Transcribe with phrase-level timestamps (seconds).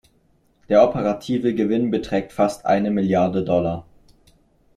[0.67, 3.85] Der operative Gewinn beträgt fast eine Milliarde Dollar.